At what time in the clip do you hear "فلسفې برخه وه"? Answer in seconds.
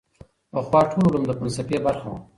1.39-2.19